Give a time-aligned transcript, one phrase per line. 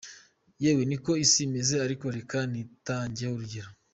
[0.63, 3.69] Yewe niko isi imeze, ariko reka nitangeho urugero.